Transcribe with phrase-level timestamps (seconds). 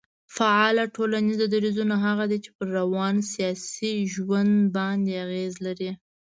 [0.35, 5.91] فعاله ټولنيز درځونه هغه دي چي پر روان سياسي ژوند باندي اغېز لري